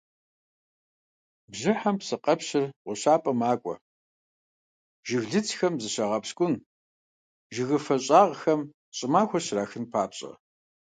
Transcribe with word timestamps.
Бжьыхьэм 1.51 1.95
псыкъэпщыр 1.99 2.65
гъущапӀэ 2.85 3.31
макӀуэ, 3.39 3.75
жыглыцхэм 5.07 5.73
зыщагъэпщкӀун, 5.81 6.53
жыгыфэ 7.53 7.95
щӀагъхэм 8.05 8.61
щӀымахуэр 8.97 9.43
щрахын 9.45 9.85
папщӀэ. 9.91 10.31